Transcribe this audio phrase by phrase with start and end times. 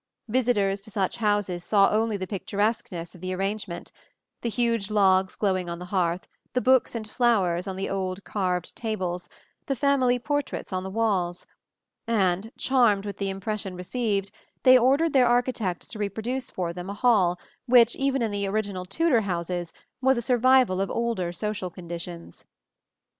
[0.27, 3.91] Visitors to such houses saw only the picturesqueness of the arrangement
[4.41, 8.75] the huge logs glowing on the hearth, the books and flowers on the old carved
[8.75, 9.29] tables,
[9.67, 11.45] the family portraits on the walls;
[12.07, 14.31] and, charmed with the impression received,
[14.63, 18.85] they ordered their architects to reproduce for them a hall which, even in the original
[18.87, 19.71] Tudor houses,
[20.01, 22.43] was a survival of older social conditions.